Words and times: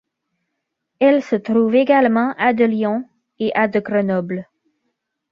Elle 0.97 1.21
se 1.21 1.35
trouve 1.35 1.75
également 1.75 2.33
à 2.39 2.53
de 2.53 2.63
Lyon 2.65 3.07
et 3.37 3.51
à 3.53 3.67
de 3.67 3.79
Grenoble. 3.79 4.47